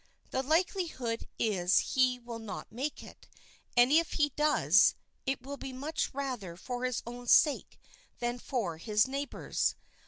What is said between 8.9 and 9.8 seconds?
neighbor's.